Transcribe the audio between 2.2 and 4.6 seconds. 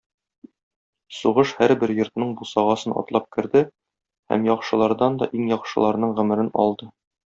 бусагасын атлап керде һәм